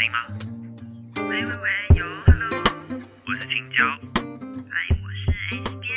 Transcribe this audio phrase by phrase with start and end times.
[0.00, 0.06] 喂
[1.26, 2.48] 喂喂，有，Hello，
[3.26, 3.84] 我是青椒。
[4.70, 5.92] 嗨，我是 A 边。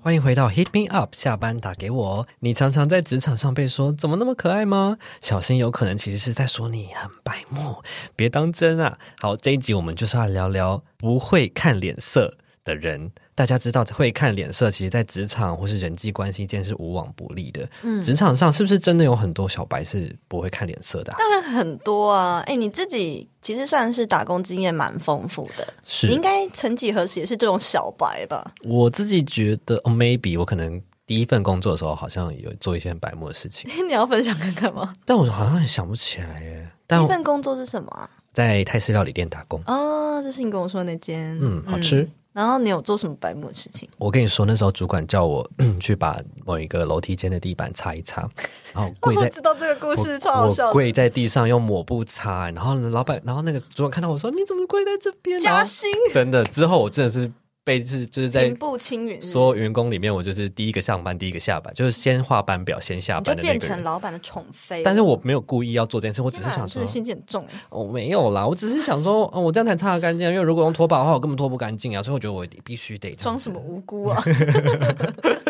[0.00, 2.28] 欢迎回到 Hit Me Up，下班打给我。
[2.38, 4.98] 你常常在职场上被说怎么那么可爱吗？
[5.20, 7.82] 小心有可能其实是在说你很白目，
[8.14, 8.96] 别当真啊。
[9.18, 13.10] 好，这一集我们就是要聊聊不会看脸色的人。
[13.34, 17.66] 大家知道会看脸色，其实在职场或是人际关系间是无往不利的。
[17.82, 21.16] 嗯，职场上是不是真的有很多小白是不会看脸色的啊？
[21.18, 22.42] 当然很多啊！
[22.46, 28.52] 哎，你自己其实算是打工经验蛮丰富的，是你应该曾几何时也是这种小白吧？
[28.62, 34.92] 我自己觉得哦，maybe 我可能第一份工作的时候好像有做一些很白目的事情， 你要分享看看吗？
[35.06, 36.68] 但我好像想不起来耶。
[36.86, 38.10] 第但一份工作是什么啊？
[38.34, 42.06] 在泰式料理店打工，哦，这是你跟我说的那间，嗯，好吃。
[42.32, 43.88] 然后你有做什么白目的事情？
[43.98, 45.48] 我跟你说，那时候主管叫我
[45.80, 48.22] 去把某一个楼梯间的地板擦一擦，
[48.72, 50.72] 然后跪在我知道这个故事超好笑的。
[50.72, 57.30] 跪在地上用抹布擦，然后呢，老板，然后那个主管看到我说：“你怎么跪在这边？”加薪，真的，之后我真的是
[57.62, 63.84] 被是就是在平步青云，所有员工里面，我就是第一个上班，第一个下班，就是先画班表，先下你就变成班的那个人。
[63.84, 64.82] 老板的宠妃。
[64.82, 67.60] 但是我没有故意要做这件事，我只是想说真的，心情很重哎。
[67.68, 70.30] 我、没有啦，我只是想说，哦，我这样才擦得干净啊。
[70.30, 72.02] 因为如果用拖把的话，我根本拖不干净啊。
[72.02, 74.22] 所以我觉得我必须得装什么无辜啊？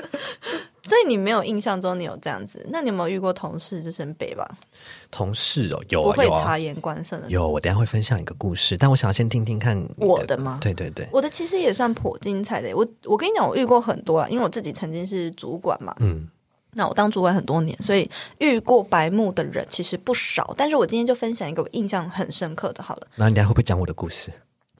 [0.91, 2.67] 所以你没有印象中你有这样子？
[2.69, 4.59] 那你有没有遇过同事就是很北吧？
[5.09, 7.31] 同事哦，有不会察言观色的？
[7.31, 12.77] 有，我等一下会分享一个故事，但我想要先听听看你我的吗对对对，我的其实也算颇精彩的。
[12.77, 15.95] 我我跟你讲，我遇过很多啊，因为我自己曾经是主管嘛。
[16.01, 16.29] 嗯，
[16.73, 20.53] 那我当主管很多年，所以遇过白目的人其实不少。
[20.57, 23.07] 但是我今天就分享一个我印象很深刻的，好了。
[23.15, 24.33] 那你等一下会不会讲我的故事？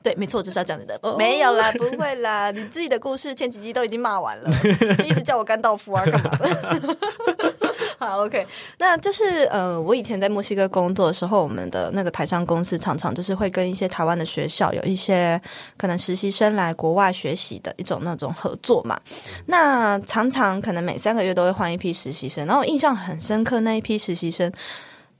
[0.03, 0.99] 对，没错，我就是要讲你的。
[1.19, 4.51] 没有啦，不会啦， 你自己的故事前几集都已经骂完了，
[5.07, 6.97] 一直叫我甘道夫啊，干嘛的？
[7.99, 8.47] 好，OK，
[8.79, 15.39] 那就是呃，我以前在墨西哥工作的时候，我们的那个台商公司常常就是会跟一些台湾的学校有一些
[15.77, 18.99] 可能实习生来国外学习的一种那种合作嘛。
[19.47, 24.51] 那常常可能每三个月都会换一批实习生，然后印象很深刻那一批实习生。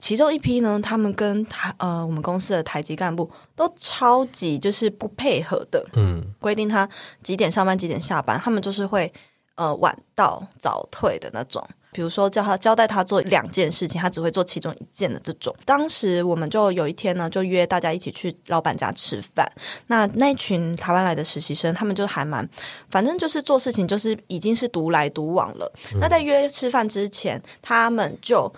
[0.01, 6.89] 其中一批呢，他们跟台呃我们公司的台级干部都超级就是不配合的，嗯，规定他
[7.23, 9.13] 几点上班几点下班，他们就是会
[9.55, 11.65] 呃晚到早退的那种。
[11.93, 15.53] 比如说叫他交代他做两件事情，他只会做其中一件的这种。
[15.65, 19.45] 当时我们就有一天呢，就约大家一起去老板家吃饭。
[19.87, 22.49] 那那群台湾来的实习生，他们就还蛮，
[22.89, 25.69] 反正就是做事情就是已经是独来独往了。
[25.99, 28.51] 那在约吃饭之前，他们就。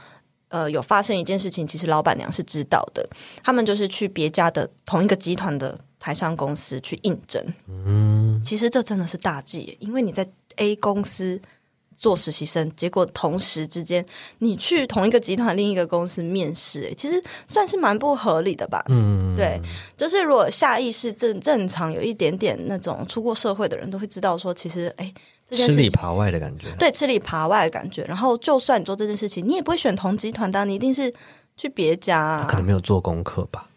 [0.54, 3.04] 呃，有发生一件事情，其实老板娘是知道的。
[3.44, 7.44] 他们就是去别家的同一个集团的台商公司去应征。
[7.68, 11.42] 嗯，其实这真的是大忌，因为你在 A 公司
[12.04, 14.06] 做实习生，结果同时之间
[14.40, 18.84] 你去同一个集团另一个公司面试，哎，其实算是蛮不合理的吧？
[18.90, 19.58] 嗯，对，
[19.96, 25.14] 就是如果下意识正正常有一点点那种出过社会的人都会知道说，其实哎。
[25.52, 26.68] 吃里扒外的感觉。
[26.80, 28.02] 对，吃里扒外的感觉。
[28.06, 31.14] 然后，就算你做这件事情，你也不会选同集团的啊，你一定是
[31.56, 32.46] 去别家啊。
[32.50, 33.70] 可能没有做功课吧。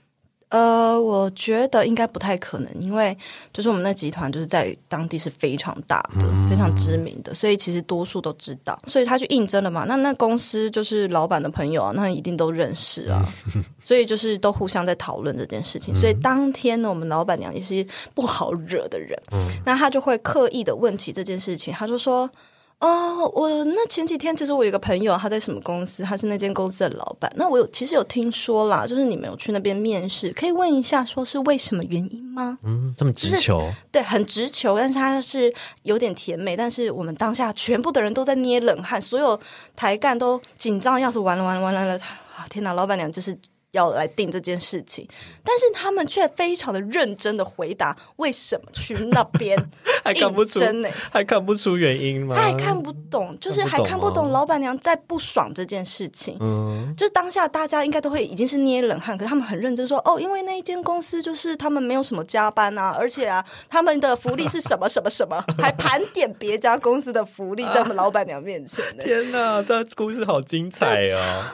[0.48, 3.16] 呃，我觉得应该不太可能，因为
[3.52, 8.80] 就是我们那集团就是在当地是非常大的、非常知名的，所以其实多数都知道。
[8.86, 13.26] 所以他去应征了嘛，那那公司就是老板的朋友啊，那一定都认识啊，
[13.82, 15.92] 所以就是都互相在讨论这件事情。
[15.94, 17.84] 所以当天呢，我们老板娘也是
[18.14, 19.20] 不好惹的人，
[19.64, 22.30] 那他就会刻意的问起这件事情，他就说。
[22.78, 26.02] 哦，我那前几天其实我有一个朋友，他在什么公司？
[26.02, 27.32] 他是那间公司的老板。
[27.36, 32.58] 那我有其实有听说啦，就是你们有去那边面试，可以问一下，说是为什么原因吗？
[32.64, 35.52] 嗯，这么直球，对，很直球，但是他是
[35.84, 36.54] 有点甜美。
[36.54, 39.40] 但是我们当下全部的人都在捏冷汗，所有
[39.74, 41.94] 台干都紧张要死，完了完了完了了！
[42.36, 43.36] 啊，天哪，老板娘就是。
[43.76, 45.06] 要来定这件事情，
[45.44, 49.56] 但是他们却非常的认真的回答为什么去那边
[50.02, 52.34] 还看不出呢、还看不出原因吗？
[52.34, 56.36] 他还看不懂，就是还看不懂老板娘在不爽这件事情。
[56.40, 69.02] 嗯，就当下大家应该都会已经是捏冷汗，可是他们很认真说哦，因为那一间公司就是他们没有什么加班啊，而且啊， 他们的福利是什么什么什么， 还盘点别家公司的福利在我们老板娘面前呢。
[69.04, 71.44] 天哪，这故事好精彩哦！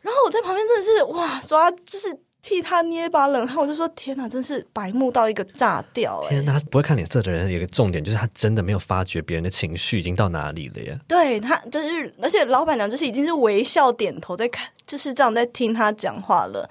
[0.00, 2.08] 然后我在旁边真的是哇，抓就是
[2.42, 10.98] 替他捏把冷汗，我就说天哪，真是白目到一个炸掉哎、天哪，不会看脸色的人有一个重点，就是他真的没有发觉别人的情绪已经到哪里了耶。
[11.08, 16.68] 对他就是，而且老板娘就是已经是微笑点头在看，就是这样在听他讲话了。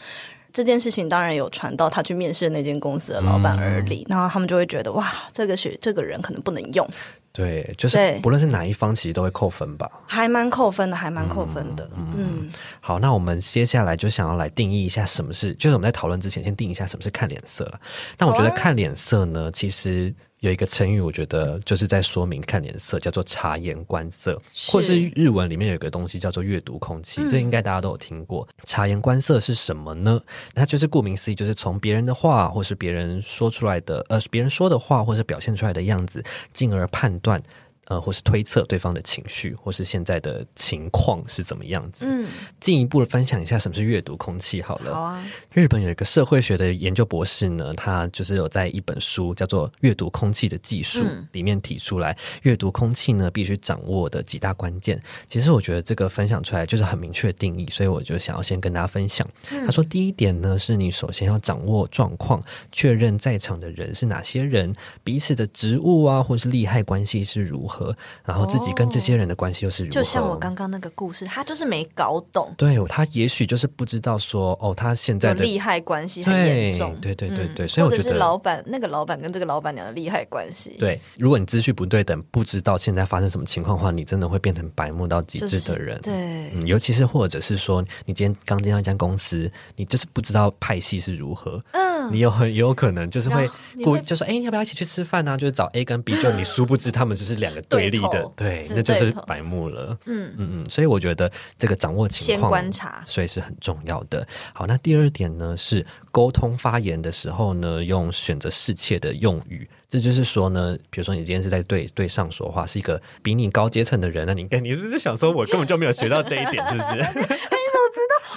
[0.54, 6.90] 这件事情当然有传到他去面试的那间公司的老板耳里，然后他们就会觉得哇，这个学这个人可能不能用，
[7.36, 9.92] 对，就是对不论是哪一方，其实都会扣分吧。
[10.08, 11.90] 还蛮扣分的，还蛮扣分的。
[12.18, 12.50] 嗯，
[12.80, 17.80] 好，那我们接下来就想要来定义一下什么是，就是我们在讨论之前先定一下什么是看脸色了。
[18.18, 20.16] 那我觉得看脸色呢，其实
[20.46, 28.48] 有一个成语，我觉得就是在说明看脸色，叫做察言观色，是或是日文里面有一个东西叫做阅读空气，这应该大家都有听过。
[28.64, 30.22] 察言观色是什么呢？
[30.54, 37.42] 它就是顾名思义，就是从别人的话，或是别人说出来的，呃，别人说的话，或是表现出来的样子，进而判断。
[37.86, 42.06] 呃，或是推测对方的情绪，或是现在的情况是怎么样子。
[42.08, 42.28] 嗯，
[42.60, 44.94] 进一步的分享一下什么是阅读空气好了。
[44.94, 55.02] 好啊，日本有一个社会学的研究博士呢，他就是有在一本书叫做《阅读空气的技术》嗯里面提出来，阅读空气呢必须掌握的几大关键。
[55.28, 59.28] 其实我觉得这个分享出来就是很明确的定义，所以我就想要先跟大家分享。
[59.66, 64.74] 他说，第一点呢，是你首先要掌握状况，确认在场的人是哪些人，
[65.04, 67.75] 彼此的职务啊，或是利害关系是如何，
[68.24, 69.94] 然后自己跟这些人的关系又是如何。
[69.94, 86.00] 就像我刚刚那个故事，他就是没搞懂，对他也许就是不知道说哦，他现在的有利害关系很严重，对对对对所以我觉得老板那个老板跟这个老板娘的利害关系，，对，如果你资讯不对等，不知道现在发生什么情况的话，你真的会变成白目到极致的人。
[86.02, 86.14] 对，
[86.54, 93.50] 嗯，尤其是或者是说，你今天刚进到一家公司，你就是不知道派系是如何，嗯，你有很有可能就是会
[93.84, 99.98] 故意就说，哎、要不要一起去吃饭呢、就是找 A 跟 B，就你殊不知他们就是两个对立的对那就是白目了。
[100.06, 104.28] 嗯，嗯嗯，所以我觉得这个掌握情先况，观察所以是很重要的。
[104.54, 109.68] 好，那第二点呢是沟通发言的时候呢，用选择适切的用语。
[109.88, 116.90] 这就是说呢，比如说你今天是在对对上说话，是一个比你高阶层的人，那你跟你是不是想说，我根本就没有学到这一点，是不是？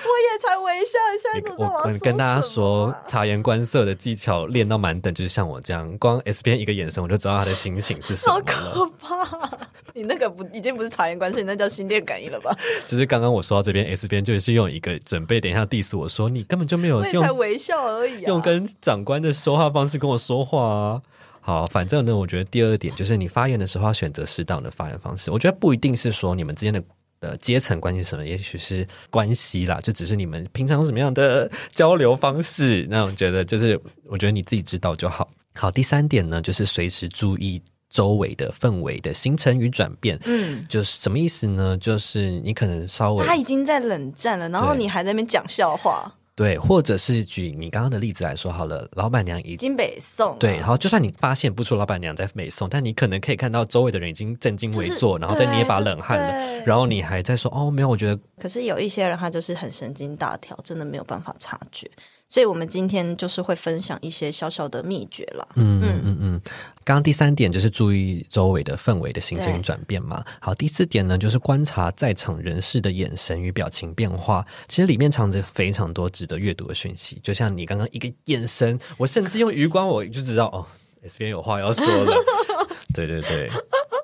[0.09, 8.45] 我也才微笑一下，我我要我跟大家说啊，察言观色的技巧练到满等，就是像我这样，光 S 边一个眼神，我就知道他的心情是什么了。
[8.45, 9.59] 可怕！
[9.95, 12.57] 你那个不已经不是察言观色，你那叫心电感应了吧？
[12.87, 18.29] 就是刚刚我说到这边，S 边就是用一个准备，等一下 diss 我说你根本就没有用才微笑而已啊。
[18.29, 21.03] 用跟长官的说话方式跟我说话啊。
[21.41, 25.31] 好，反正呢，我觉得第二点就是你发言的时候要选择适当的发言方式。
[25.31, 26.83] 我觉得不一定是说你们之间的
[27.21, 32.87] 呃阶层关系什么，也许是关系啦，就只是你们平常什么样的交流方式。
[32.91, 35.29] 那我觉得就是，我觉得你自己知道就好。
[35.55, 37.61] 好，第三点呢，就是随时注意
[37.91, 40.19] 周围的氛围的形成与转变。
[40.25, 41.77] 嗯，就是什么意思呢？
[41.79, 61.91] 就是你可能稍微他已经在冷战了，然后你还在那边讲笑话，对，或者是举你刚刚的例子来说好了，老板娘已已经北宋了对，然后就算你发现不出老板娘在北宋，但你可能可以看到周围的人已经正襟危就是坐，然后再捏把冷汗了，然后你还在说哦，没有，我觉得可是有一些人他就是很神经大条，真的没有办法察觉。
[62.29, 65.49] 所以我们今天就是会分享一些小小的秘诀啦。
[65.55, 66.41] 嗯嗯嗯嗯。
[66.85, 70.23] 刚刚第三点就是注意周围的氛围的形成转变嘛。
[70.41, 77.19] 好，第四点呢就是观察在场人士的眼神与表情变化，其实里面藏着非常多值得阅读的讯息。
[77.23, 80.67] 就像你刚刚一个眼神，我甚至用余光我就知道哦
[81.03, 82.13] ，S 边有话要说了。
[82.95, 83.51] 对对对。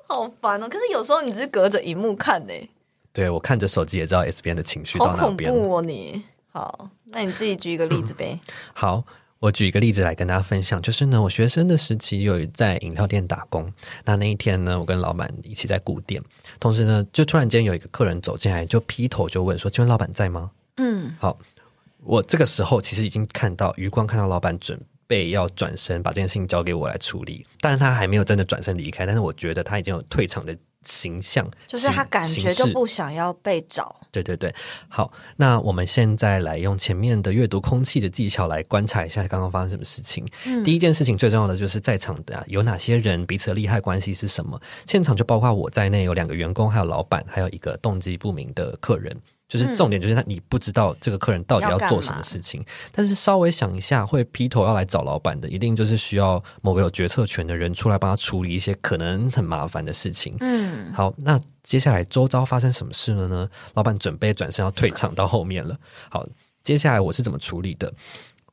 [0.07, 0.69] 好烦哦！
[0.69, 2.53] 可是有时候你只是隔着荧幕看呢、
[3.11, 5.51] 对我看着手机也知道 S 边的情绪好到哪边。
[5.51, 6.23] 恐怖哦你。
[6.55, 8.39] 好，那你自己举一个例子呗。
[8.73, 9.03] 好，
[9.39, 13.69] 我举一个例子来跟大家分享，就是呢，我学生的时期有在饮料店打工。
[14.05, 16.23] 那那一天呢，我跟老板一起在顾店，
[16.57, 21.37] 同时呢，就突然间有一个客人走进来，就劈头就问说：“请问老板在吗嗯，？”好，
[22.01, 33.95] 我这个时候其实已经看到余光看到老板准备要转身把这件事情交给我来处理，但是他还没有真的转身离开，但是我觉得他已经有退场的形象，就是他感觉就不想要被找。
[34.11, 34.53] 对对对，
[34.87, 40.25] 好，那我们现在来用前面的阅读空气的技巧来观察一下刚刚发生什么事情。
[40.63, 44.57] 第一件事情最重要的就是在场的、啊、有哪些人，彼此的利害关系是什么。
[44.85, 49.13] 现场就包括我在内，有两个员工，还有老板，还有一个动机不明的客人。
[49.47, 60.35] 就是重点就是他你不知道这个客人到底要做什么事情，但是稍微想一下，会劈头要来找老板的，一定就是需要某个有决策权的人出来帮他处理一些可能很麻烦的事情。
[60.39, 63.47] 嗯，好，那接下来周遭发生什么事了呢？
[63.75, 65.77] 老板准备转身要退场到后面了。
[66.09, 66.25] 好，
[66.63, 67.93] 接下来我是怎么处理的？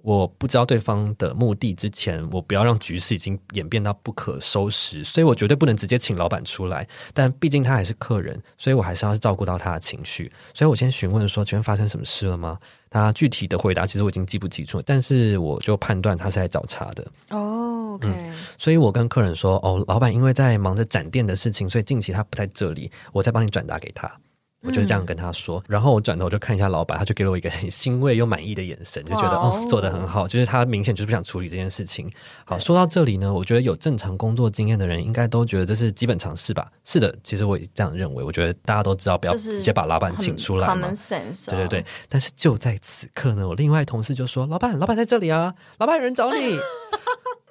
[0.02, 6.86] 我不知道对方的目的之前，我不要让局势已经演变到不可收拾，所以我绝对不能直接请老板出来。
[7.14, 10.30] 但毕竟他还是客人，所以我还是要照顾到他的情绪。
[10.52, 12.58] 所以我先询问说：“请问发生什么事了吗？”
[12.90, 17.06] 他具体的回答其实我已经记不清楚，但是我就判断他是来找茬的。
[17.30, 24.10] 哦，OK，、所以我跟客人说：“哦，老板因为在忙着展店的事情，所以近期他不在这里，我再帮你转达给他。”
[24.62, 32.10] 我就这样跟他说，然后我转头就看一下老板，他就给了我一个很欣慰又满意的眼神，就觉得哦哦做的很好，就是他明显就是不想处理这件事情。
[32.44, 36.70] 好，说到这里呢，我觉得有正常工作经验的人应该都觉得这是基本常识吧？
[36.84, 40.74] 是的，其实我也这样认为，我觉得大家都知道不要直接把老板请出来嘛
[41.50, 46.58] 对对对，但是就在此刻呢，我另外同事就说：“老板，老板在这里啊，老板有人找你。”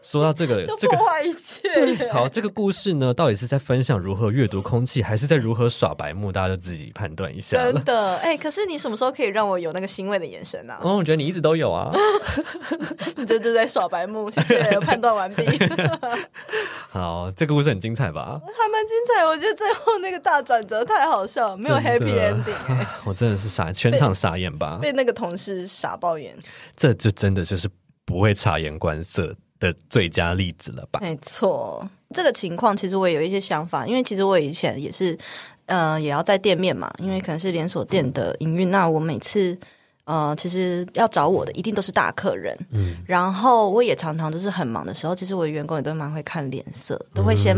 [0.01, 1.74] 说到这个，就 这个破坏一切。
[1.74, 6.31] 对，好，这个故事呢，到底是在分享如何阅读空气，还是在如何耍白目？
[6.31, 7.84] 大家就自己判断一下了真。
[7.84, 10.79] 的，哎、可是你什么时候可以让我有那个欣慰的眼神啊？
[10.84, 11.91] 哦，我觉得你一直都有啊。
[13.15, 15.43] 你这就在耍白目，谢谢，判断完毕，
[16.89, 18.41] 好，这个故事很精彩吧？
[18.41, 19.24] 还蛮精彩。
[19.25, 24.79] 我觉得最后那个大转折太好笑，没有 happy ending，、哎我真的是傻，全场傻眼吧？
[24.81, 26.36] 被那个同事傻爆眼。
[26.75, 27.70] 这就真的就是
[28.05, 31.00] 不会察言观色的最佳例子了吧？
[31.01, 35.18] 没错，这个情况其实我也有一些想法，因为其实我以前也是，
[35.68, 39.58] 呃，也要在店面嘛，因为可能是连锁店的营运，那我每次。
[40.06, 47.56] 呃，其实要找我的一定都是大客人，嗯，然后我也常常就是很忙的时候，其实我的员工也都蛮会看脸色，都会先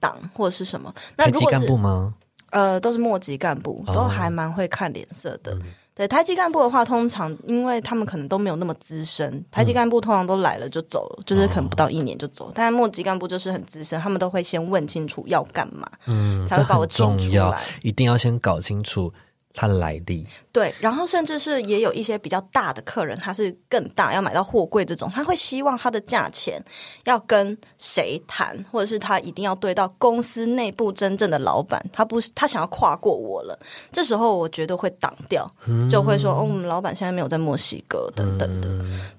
[0.00, 0.92] 挡或者是什么。
[1.16, 2.12] 那如果是部吗？
[2.50, 5.56] 呃，都是末级干部，哦都还蛮会看脸色的。
[5.94, 12.50] 对台籍干部的话，通常因为他们可能都没有那么资深，台籍干部通常都来了就走了，就是可能不到一年就走。
[12.52, 19.12] 但是末级干部就是很资深，他们都会先问清楚要干嘛，嗯，才会把我请出来，一定要先搞清楚
[19.54, 20.26] 它的来历。
[20.52, 26.62] 对，然后甚至是也有一些比较大的客人，他是更大，要买到货柜这种，他会希望他的价钱
[27.04, 33.58] 要跟谁谈，或者是他一定要对到公司内部真正的老板，他不是他想要跨过我了，
[33.90, 35.50] 这时候我觉得会挡掉，
[35.90, 38.68] 就会说哦，我们老板现在没有在墨西哥等等的，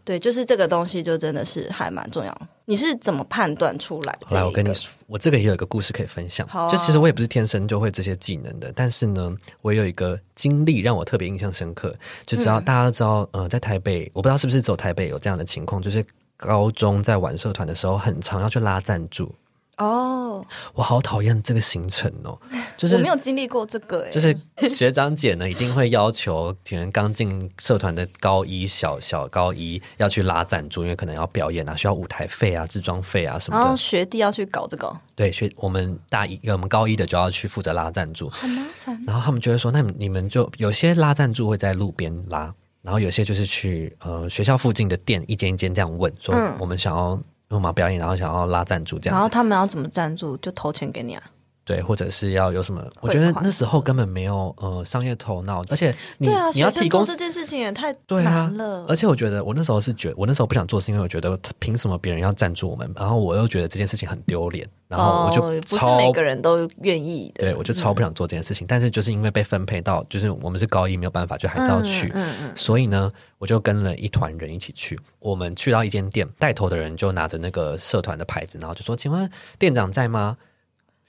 [0.03, 2.37] 对，就是这个东西就真的是还蛮重要。
[2.67, 6.47] 你是怎么判断出来来我跟你说，我这个也有一个故事可以分享。
[6.69, 9.31] 就其实我也不是天生就会这些技能的，但是呢，
[9.61, 11.95] 我有一个经历让我特别印象深刻。
[12.25, 16.03] 就知道、大家都知道，呃，在台北，我不知道是不是走台北有这样的情况，就是
[16.37, 19.33] 高中在玩社团的时候，很常要去拉赞助。
[19.77, 22.39] 哦，我好讨厌这个行程哦，
[22.77, 24.35] 就是我没有经历过这个、欸，就是
[24.69, 33.77] 学长姐呢，一定会要求可能刚进社团的高一小小高一要去拉赞助，因为可能要表演啊，需要舞台费啊、制装费啊什么然后的。
[33.77, 39.03] 学弟要去搞这个，对，学我们大一，我们高一的就要去负责拉赞助，很麻烦。
[39.05, 46.55] 然后他们就会说，那你们就有些拉赞助会在路边拉，然后有些就是去呃学校附近的店一间一间这样问，说嗯。
[46.59, 47.19] 我们想要
[47.55, 51.23] 我们要表演，然后想要拉赞助这样然后，他们要怎么赞助，就投钱给你啊？
[51.65, 52.85] 对，或者是要有什么？
[53.01, 58.85] 我觉得那时候根本没有呃商业头脑，而且你、你要提供这件事情也太对啊难了。
[58.87, 67.45] 而且我觉得我那时候是觉我那时候不想做，是因为我觉得凭什么别人要赞助我们，然后我又觉得这件事情很丢脸，然后我就哦、不是每个人都愿意的。
[67.45, 74.99] 对我就超不想做这件事情，但是就是因为被分配到，就是我们是高一没有办法，就还是要去，嗯嗯所以呢，我就跟了一团人一起去。
[75.17, 80.37] 我们去到一间店，带头的人就拿着那个社团的牌子，然后就说：“请问店长在吗？”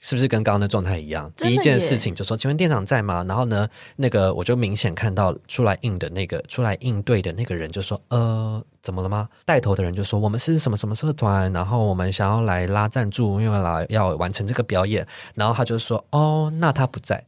[0.07, 1.29] 是不是跟刚刚的状态一样？
[1.35, 17.21] 第一件事情就说：“请问店长在吗？”然后呢，那个我就明显看到出来应的那个出来应对的那个人就说：“呃，怎么了吗？”带头的人就说：“我们是什么什么社团，然后我们想要来拉赞助，因为来要完成这个表演。”然后他就说：“哦，那他不在。”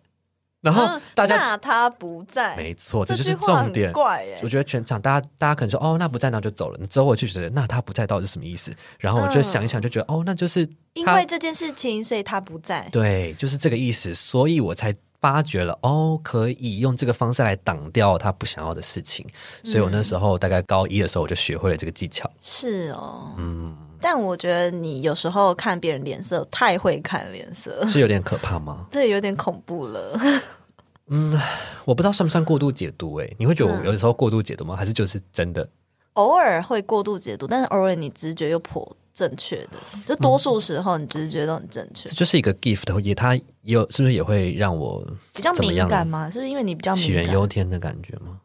[0.61, 3.93] 然后嗯大家那他不在，没错，这就是重点很。
[3.93, 4.49] 怪耶我。
[4.49, 6.77] 觉得全场大家大家可能说哦，那不在，那就走了。
[6.81, 8.73] 你走我就觉得那他不在到底是什么意思？
[8.97, 12.87] 然后我就想一想，就觉得、哦，那就是因为这件事情，所以他不在。
[12.91, 14.13] 对，就是这个意思。
[14.13, 19.25] 所以我才发觉了哦，可以用这个方式来挡掉他不想要的事情。
[19.63, 22.29] 所以我那时候大概高一的时候，我就学会了这个技巧。
[22.41, 23.77] 是哦，嗯。
[24.01, 28.87] 但我觉得你有时候看别人脸色太会看脸色，是有点可怕吗？
[28.91, 30.19] 这有点恐怖了。
[31.11, 31.37] 嗯
[31.85, 33.35] 我不知道算不算过度解读、欸？
[33.39, 34.75] 你会觉得我有的时候过度解读吗？
[34.75, 35.67] 还是就是真的？
[36.13, 42.15] 偶尔会过度解读，但是偶尔你直觉又颇正确的，就多数时候你直觉都很正确这。
[42.15, 46.29] 就是一个 gift，也它也有是不是也会让我比较敏感吗？
[46.29, 47.31] 是不是因为你比较杞人？
[47.31, 48.39] 忧天的感觉吗？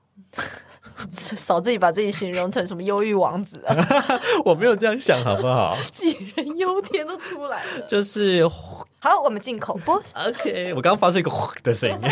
[1.10, 3.74] 少自己把自己形容成什么忧郁王子啊，
[4.44, 5.76] 我没有这样想，好不好？
[5.94, 7.80] 杞人忧天都出来了。
[7.86, 8.46] 就是
[9.00, 10.00] 好，我们进口播。
[10.14, 11.30] OK，我刚刚发出一个
[11.62, 11.98] 的声音。
[12.00, 12.10] 喂，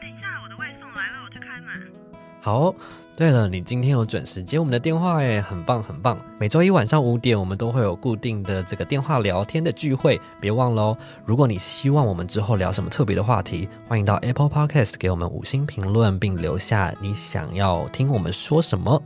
[0.00, 1.92] 等一下，我的外送来了，我去开门。
[2.40, 2.74] 好，
[3.16, 6.18] 对了，你今天有准时接我们的电话诶，很棒很棒。
[6.36, 10.96] 每周一晚上五点，我们都会有固定的这个电话聊天的聚会，别忘喽。
[11.24, 19.00] 如果你希望我们之后聊什么特别的话题，欢迎到 Apple Podcast 给我们五星评论，并留下你想要听我们说什么。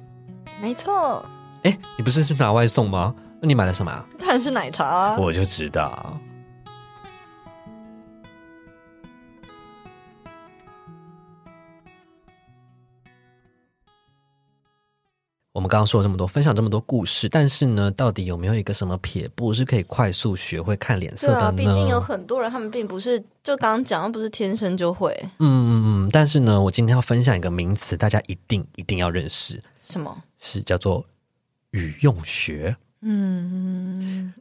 [0.62, 1.22] 没错，
[1.64, 3.14] 哎，你不是去拿外送吗？
[3.42, 4.06] 那你买了什么啊？
[4.18, 5.16] 当然是奶茶啊。
[5.18, 6.18] 我就知道。
[15.58, 21.52] 我们刚刚说了这么多，分享这么多故事，但是呢，到底有没有一个什么撇步是可以快速学会看脸色的呢？
[21.52, 31.04] 毕竟有很多人他们并不是就刚刚讲，不是天生就会嗯嗯嗯，但是呢，我今天要分享一个名词，大家一定一定要认识，什么是叫做
[31.72, 32.76] 语用学。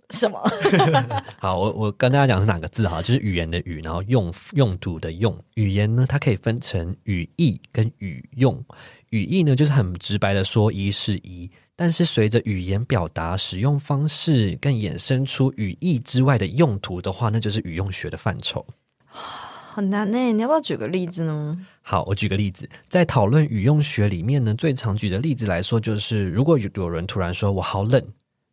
[0.10, 0.42] 什么？
[1.40, 5.38] 好，我我跟大家讲是哪个字哈，就是语言的语，然后用用途的用。
[5.56, 8.64] 语言呢，它可以分成语义跟语用。
[9.12, 18.66] 语义呢，就是很直白的说一是一，但是随着语言表达使用方式更衍生出语义之外的用途的话，那就是语用学的范畴。
[19.06, 21.58] 很难呢，你要不要举个例子呢？
[21.84, 28.04] 好，我举个例子，在讨论语用学里面呢，最常举的例子来说，就是如果有有人突然说我好冷，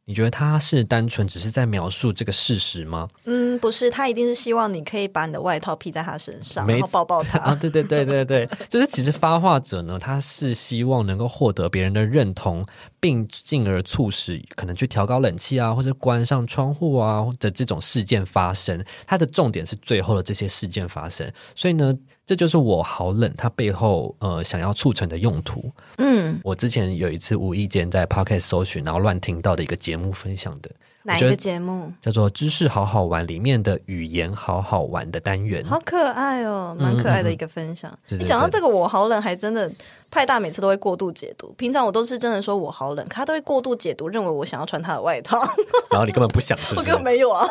[0.06, 3.08] 你觉得他是单纯只是在描述这个事实吗？
[3.24, 7.54] 嗯，不是，他一定是希望你可以把你的外套披在他身上，然后抱抱他啊，他。
[7.54, 12.64] 对对对对对，就是其实发话者呢，他是希望能够获得别人的认同，
[13.00, 18.84] 并进而促使可能去调高冷气啊，或者关上窗户啊的这种事件发生。
[19.06, 21.94] 它的重点是最后的这些事件发生，所以呢，
[22.26, 25.70] 这就是我好冷它背后呃想要促成的用途。
[25.98, 30.70] 嗯，我之前有一次无意间在 Podcast 搜寻，然后乱听到的一个节目分享的，
[31.02, 31.92] 哪一个节目？
[32.00, 35.62] 叫做“知识好好玩”里面的语言好好玩的单元。
[35.64, 37.92] 好可爱哦，蛮可爱的一个分享。
[38.08, 39.70] 你讲到对这个我好冷，还真的
[40.10, 41.52] 派大每次都会过度解读。
[41.58, 45.38] 平常我都是真的说我好冷，可他都会过度解读，认为我想要穿他的外套，
[45.92, 47.04] 然后你根本不想，是不是我根？
[47.04, 47.46] 本没有啊。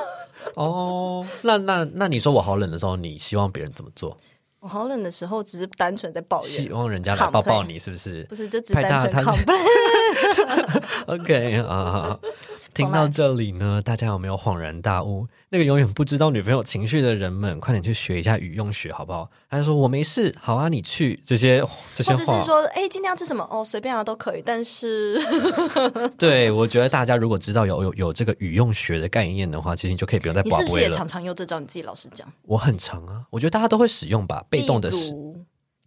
[0.55, 4.17] 哦，那那那你说我好冷的时候，你希望别人怎么做？
[4.63, 10.83] 我好冷的时候，只是单纯在抱怨希，望人家来抱抱你，是不是不是就只单纯他 complain。
[11.21, 12.17] OK 啊，
[12.73, 15.27] 听到这里呢，大家有没有恍然大悟？
[15.49, 19.29] 那个永远不知道女朋友情绪的人们，快点去学一下语用学，好不好？
[19.49, 21.63] 他就说我没事，好啊，你去这些
[21.93, 23.47] 这些话或者是，说，哎，今天要吃什么？
[23.51, 24.43] 哦，随便啊，都可以。
[24.43, 25.21] 但是，
[26.17, 31.07] 对我觉得大家如果知道有有有这个语用学的概念的话，其实你就可以不用再你是不是也常。
[31.07, 31.59] 常用这招？
[31.59, 35.13] 你自己老实讲，我很常啊，我觉得大家都会使用吧，被动的使。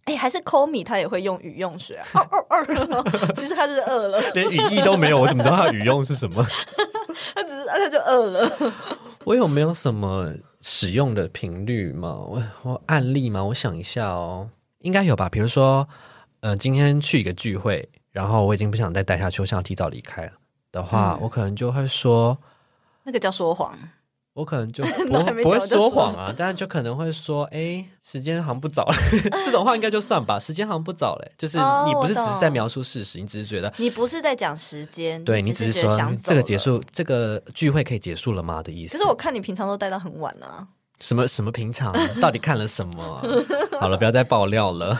[0.07, 0.17] 例如。
[0.17, 2.57] 哎，还是 c o m i 他也会用语用学啊，哦哦
[2.91, 6.43] 哦其实他就是饿了，连语义都没有，我怎么知道他的语用是什么？
[7.35, 8.49] 他只是他就饿了。
[9.25, 12.15] 我有没有什么使用的频率吗？
[12.17, 13.43] 我我案例吗？
[13.43, 15.27] 我想一下哦，应该有吧。
[15.29, 15.87] 比如说，
[16.39, 20.31] 呃，今天去一个聚会，然后我已经不想再待下去，我想要提早离开了
[20.71, 22.37] 的话，我可能就会说，
[23.03, 23.77] 那个叫说谎，
[24.37, 28.95] 我可能就 不不会说说谎啊，但是就可能会说，哎，时间好像不早了，
[29.43, 33.73] 这种话应该就算吧，时间好像不早了，就是哦你不是只是在描述事实，你只是觉得。
[33.77, 35.97] 你不是在讲时间，对你只只是说。
[36.23, 38.95] 这个结束，这个聚会可以结束了吗的意思？
[38.95, 40.67] 可是我看你平常都待到很晚啊。
[40.99, 43.21] 什么什么平常到底看了什么啊、
[43.79, 44.99] 好了，不要再爆料了。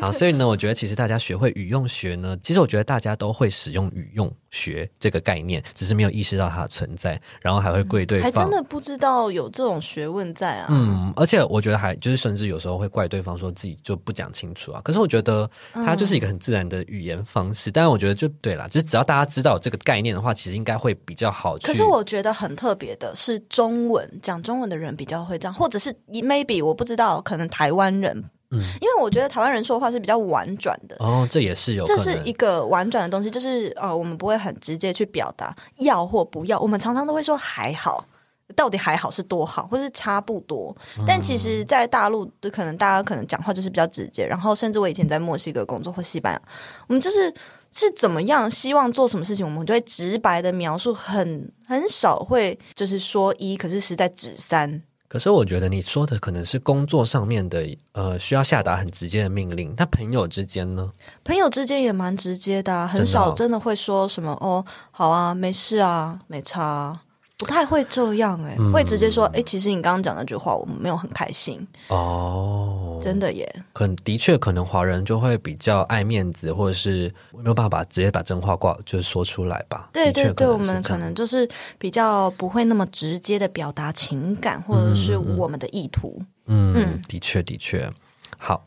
[0.00, 8.32] 好，所以呢，我觉得其实大家学会语用学呢，其实我觉得大家都会使用语用学这个概念，只是没有意识到它的存在，然后还会怪对方。
[8.32, 10.66] 还真的不知道有这种学问在啊。
[10.70, 14.80] 嗯，而且我觉得还就是，甚至有时候会怪对方说自己就不讲清楚啊。
[14.82, 17.70] 可是我觉得它就是一个很自然的语言方式。
[17.70, 21.66] 但是我觉得就对啦，就是只要大家知道有这个概念的话，其实应该会比较好去。
[21.66, 30.94] 可是我觉得很特别的是，中文讲中文的人比较会这样，或者是 maybe 我不知道，可能台湾人，嗯因为我觉得台湾人说话是比较婉转的。
[31.00, 31.84] 哦，这也是有。
[31.84, 38.06] 这是一个婉转的东西，就是呃，我们不会很直接去表达要或不要，我们常常都会说还好，
[38.54, 40.76] 到底还好是多好，或是差不多。
[41.06, 46.42] 但其实，在大陆的可能大家可能讲话就是比较直接，然后甚至我以前在墨西哥工作或西班牙，
[46.88, 47.32] 我们就是
[47.70, 54.82] 是怎么样希望做什么事情，我们就会直白的描述，很很少会就是说一，可是实在指三。
[55.12, 59.74] 可是我觉得你说的可能是工作上面的，呃，需要下达很直接的命令。
[59.76, 60.90] 那朋友之间呢？
[61.22, 67.02] 朋友之间也蛮直接的、啊，很少真的会说什么哦，好啊，没事啊，没差、啊，
[67.42, 73.64] 不太会这样哎、会直接说哎、其实你刚刚讲那句话我们没有很开心，哦，真的耶。
[73.72, 79.90] 可能的确，可能华人就会比较爱面子，或者是没有办法把直接把真话挂就是说出来吧。
[79.92, 86.22] 对对对，我们可能就是比较不会那么直接的表达情感或者是我们的意图。
[86.46, 87.90] 嗯，嗯的确的确。
[88.38, 88.64] 好，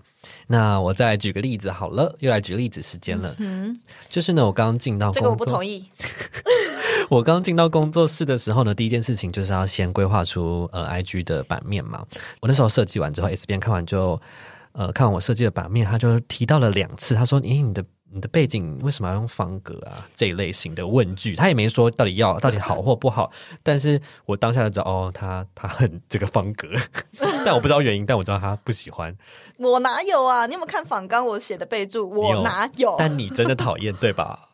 [0.48, 3.34] 那我再来举个例子好了，又来举例子时间了。
[3.40, 3.74] 嗯，
[4.10, 5.86] 就是呢，我刚刚进到这个我不同意。
[7.10, 12.04] 我刚进到工作室的时候呢，第一件事情就是要先规划出呃 IG 的版面嘛。
[12.42, 14.20] 我那时候设计完之后，S 边看完就
[14.72, 26.68] 呃看完我设计的版面，他就提到了两次，他说：“诶，你的你的背景为什么要用方格啊？”这一类型的问句，他也没说到底要 到底好或不好，但是我当下就知道哦，他他很这个方格，
[27.46, 29.16] 但我不知道原因，但我知道他不喜欢。
[29.58, 30.48] 我哪有啊？
[30.48, 32.10] 你有没有看仿刚我写的备注？
[32.10, 32.96] 我哪有？
[32.98, 34.50] 但你真的讨厌对吧？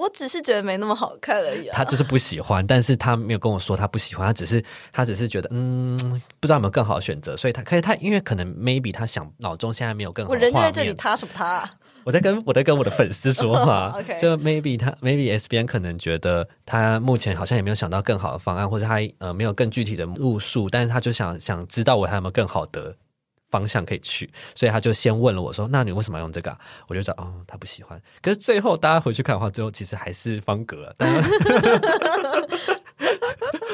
[0.00, 1.74] 我只是觉得没那么好看而已啊。
[1.76, 5.96] 他就是不喜欢，但是他没有跟我说他不喜欢，他只是他只是觉得嗯，
[6.40, 11.70] 不知道有没有更好的选择，所以他可以他因为可能 maybe 他想脑中现在没有更好我人就在这里，他什么他啊？
[12.02, 22.96] 我在跟我在跟我的粉丝说话 就 maybe 他 maybe S 边可能觉得他目前好像也没有想到更好的方案，或者他呃没有更具体的路数，但是他就想想知道我还有没有更好的
[23.50, 26.58] 方向可以去，所以他就先问了我说：“那你为什么要用这个、啊？”
[26.88, 28.00] 我就知道哦，他不喜欢。
[28.22, 30.94] 可是最后大家回去看的话，最后其实还是方格了。
[30.96, 31.10] 但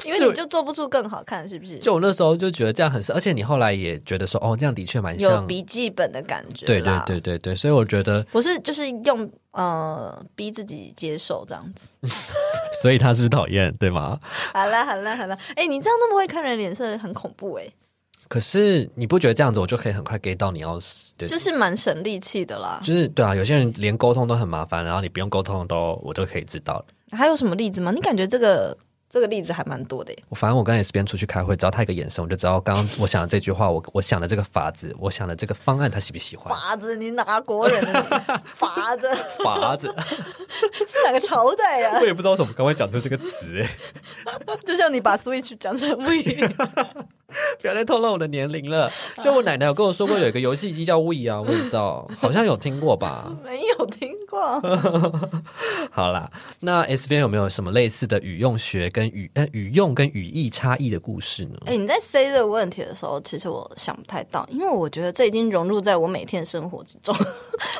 [0.00, 1.78] 是因为你就做不出更好看，是不是？
[1.78, 5.46] 就我那时候就觉得这样很适，而且你后来也觉得说哦，这样的确蛮有像。
[5.46, 6.64] 笔记本的感觉。
[6.64, 11.88] 对对对，对对，所以我觉得，我是就是用呃逼自己接受这样子。
[12.82, 14.18] 所以他是不是讨厌对吗？
[14.54, 17.66] 好了好了好了，哎、你这样那么会看人脸色，很恐怖哎、
[18.28, 20.80] 可是你不觉得这样子我就可以很快 get 到你要
[21.16, 22.80] 的就是蛮省力气的啦。
[22.82, 26.84] 就是对啊，有些人连沟通都很麻烦，然后你不用沟通都我都可以知道了。
[27.16, 27.92] 还有什么例子吗？
[27.92, 28.76] 你感觉这个
[29.08, 30.18] 这个例子还蛮多的耶。
[30.28, 36.52] 我反正我跟 S 边出去开会，只要他一个眼神，我就知道刚刚我想的这句话，我我想的这个法子，我想的这个方案，他喜不喜欢？
[36.52, 37.80] 法子，你哪国人
[38.56, 39.08] 法子
[39.44, 39.86] 法子，
[40.88, 43.68] 是哪个朝代呀、我也不知道为什么刚刚讲出这个词，哎，
[44.66, 46.22] 就像你把 Switch 讲成 We，
[47.60, 48.90] 不要再透露我的年龄了。
[49.22, 53.32] 就我奶奶有跟我说过，有一个游戏机叫 We 啊，我也知道， 好像有听过吧。
[53.44, 54.60] 没有听过。
[55.90, 61.56] 好啦，那 S 边有没有什么类似的语用学跟语呃语用跟语义差异的故事呢？
[61.66, 67.14] 哎、你在 say 这个问题的时候，其实我想不太到，因为我觉得这已经融入在我每天生活之中。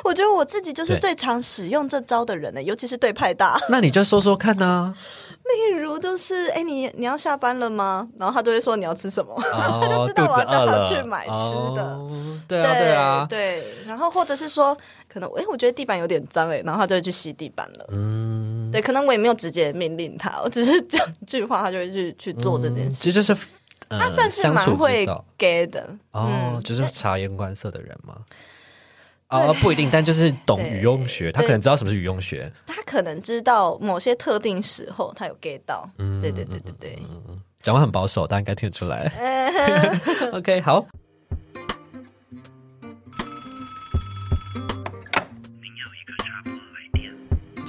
[0.03, 3.59] 我觉得我自己就是最常使用这招的人呢，尤其是对派大。
[3.69, 4.93] 那你就说说看呐、
[5.55, 8.07] 例如就是，哎、你你要下班了吗？
[8.17, 11.31] 然后他就会说你要吃什么，哦， 他就知道我要叫他去买吃
[11.75, 11.83] 的。
[11.83, 12.13] 哦
[12.47, 14.77] 对啊，对啊，对，然后或者是说，
[15.09, 17.85] 可能哎、我觉得地板有点脏哎，然后他就会去吸地板了。
[17.91, 22.95] 嗯，对，可能我也没有直接命令他， 我只是讲一句话，他就会去去做这件事。
[23.01, 23.33] 其实就是
[23.89, 27.93] 呃他算是蛮会道 gay 的哦，嗯就是察言观色的人
[29.29, 29.37] 吗？
[29.39, 32.51] 哦，不一定，但就是懂对语用学，他可能知道什么是语用学。
[32.65, 35.89] 他可能知道某些特定时候他有 get 到。
[35.97, 36.99] 嗯对对对对对。
[37.61, 39.11] 讲话很保守，大家应该听得出来。
[40.31, 40.85] OK，好。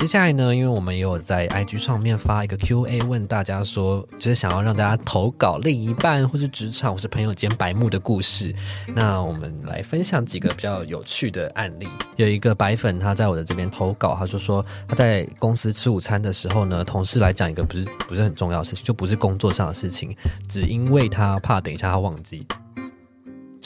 [0.08, 8.54] 下来呢，因为我们也有在 IG 上面发一个 Q&A，问大家说，就是想要让大家投稿另一半或是职场或是朋友间白目的故事。
[8.94, 11.86] 那我们来分享几个比较有趣的案例。
[12.16, 20.16] 有一个白粉他在我的这边投稿，他就说他在公司吃午餐的时候呢，同事来讲一个不是不是很重要的事情，就不是工作上的事情，
[20.48, 22.46] 只因为他怕等一下他忘记。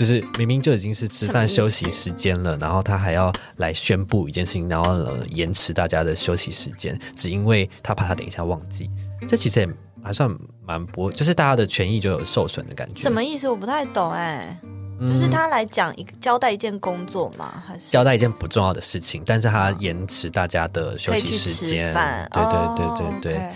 [0.02, 8.90] 就是明明就已经是吃饭休息时间了，然后他还要来宣布一件事情，然后呢延迟大家的休息时间，只因为他怕他等一下忘记。
[9.28, 9.68] 这其实也
[10.02, 10.28] 还算
[10.66, 13.00] 蛮不，就是大家的权益就有受损的感觉。
[13.00, 13.48] 什么意思？
[13.48, 14.58] 我不太懂哎、
[14.98, 17.62] 嗯就是他来讲一个交代一件工作吗？
[17.64, 22.28] 还是交代一件不重要的事情，但是他延迟大家的休息时间饭？。
[22.32, 23.50] 对对对哦对对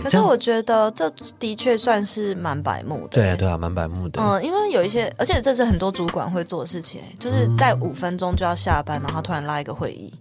[0.00, 0.04] 对。
[0.04, 3.16] 可是我觉得这的确算是蛮白目的。
[3.16, 4.20] 对啊对啊，蛮白目的。
[4.20, 10.12] 嗯，因为有一些，而且这是很多主管会做的事情，就是在五分钟就要下班，然后突然拉一个会议，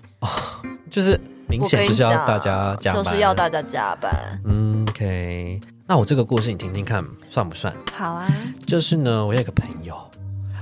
[0.89, 4.11] 就是明显就是要大家加班，就是要大家加班。
[4.45, 5.59] 嗯 OK。
[5.87, 7.71] 那我这个故事你听听看，算不算？
[7.93, 8.27] 好啊，
[8.65, 9.95] 就是呢，我有一个朋友，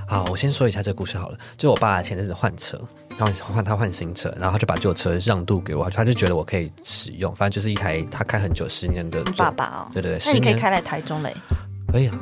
[0.06, 1.38] 好，我先说一下这个故事好了。
[1.56, 2.78] 就我爸前阵子换车，
[3.18, 11.34] 然后换他换新车，然后他就把旧车让渡给我，他就觉得我可以使用，反正就是一台他开很久十年的爸爸哦，对对对，那你可以开来台中嘞。
[11.90, 12.20] 可以 啊。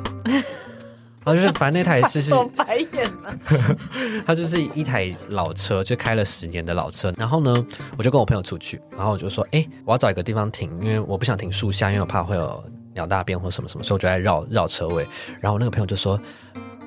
[1.25, 3.37] 然后就是反正那台是是翻白眼了。
[4.27, 7.13] 它就是一台老车，就开了十年的老车。
[7.17, 7.65] 然后呢，
[7.97, 15.07] 我就跟我朋友出去，然后我就说，哎、我要找一个地方停，因为我不想停树下，因为我怕会有鸟大便或什么什么，所以我就在绕绕车位。
[15.39, 16.19] 然后我那个朋友就说。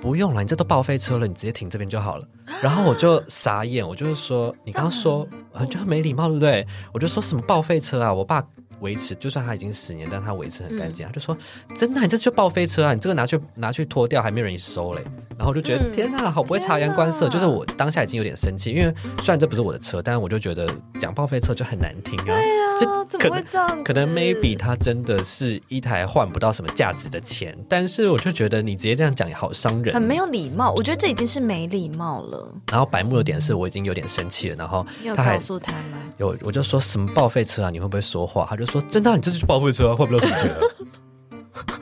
[0.00, 2.28] 不用了，你这都报废车了，你直接停这边就好了。
[2.62, 6.66] 然后我就傻眼，我就是说，你刚刚说很就很没礼貌，对不对？
[6.92, 8.42] 我就说什么报废车啊，我爸
[8.80, 11.06] 维持，就算他已经十年，但他维持很干净。
[11.06, 11.36] 他就说
[11.76, 15.02] 真的啊，你这就报废车啊，你这个拿去拿去脱掉，还没有人收嘞。
[15.36, 17.28] 然后我就觉得、嗯天啊，好不会察言观色。
[17.28, 20.66] 就是我当下已经有点生气，因为虽然这不是我的车，但是我就觉得
[20.98, 22.24] 讲报废车就很难听啊。
[22.24, 23.84] 对就啊，怎可么会这样？
[23.84, 32.54] 可能 maybe 它真的是一台换不到什么价值的钱，但是我就觉得你直接这样讲也好伤人，很没有礼貌，我觉得这已经是没礼貌了。
[32.70, 34.84] 然后白目的点是我已经有点生气了，然后
[35.14, 35.98] 他还告诉他吗？
[36.18, 38.46] 有我就说什么报废车啊，你会不会说话？
[38.48, 40.58] 他就说真的啊、你这次去报废车啊，换不了什么钱、啊。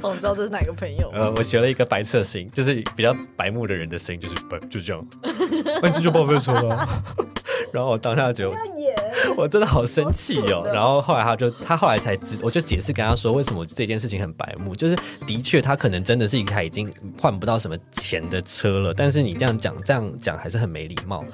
[0.02, 1.10] 哦，我知道这是哪个朋友。
[1.14, 5.04] 呃，我学了一个白色声音，就是比较白目的人的声音，就是白就这样，
[5.82, 6.88] 那这就报废车了。
[7.72, 8.94] 然后我当下就演
[9.36, 10.62] 我真的好生气哦。
[10.72, 21.24] 然后后来他就他后来才知，我就解释跟他说为什么这件事情很白目，就是的确他可能真的是一台已经换不到什么钱的车了，但是你这样讲这样讲还是很没礼貌。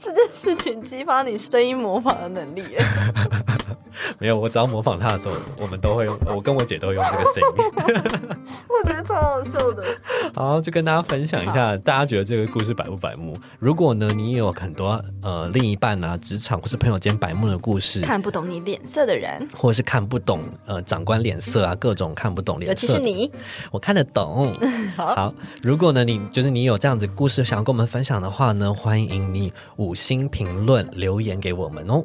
[0.00, 2.84] 这件事情激发你声音模仿的能力耶。
[4.18, 8.36] 没有，我只要模仿他的时候，我们都会用，我跟我姐都会用这个声音。
[8.68, 9.84] 我觉得超好笑的。
[10.34, 13.36] 好，就跟大家分享一下，大家觉得这个故事百不百目？
[13.58, 23.30] 如果呢，你也有很多呃另一半啊、职场或是朋友间百目的故事，看不懂你脸色的人，或是看不懂呃长官脸色啊，各种看不懂脸尤色，其是你，
[23.70, 24.52] 我看得懂。
[24.96, 25.32] 好，
[25.62, 32.04] 如果呢你就是你有这样子故事想要跟我们分享的话呢，欢迎你五星评论留言给我们哦。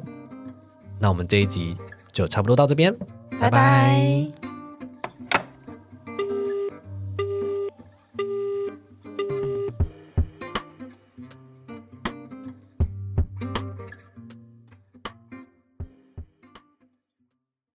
[1.02, 1.76] 那我们这一集
[2.12, 2.96] 就差不多到这边，
[3.40, 4.51] 拜拜。